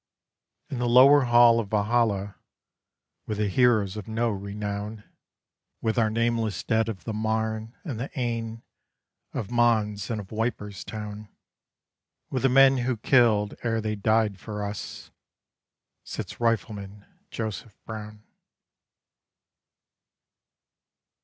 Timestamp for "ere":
13.61-13.79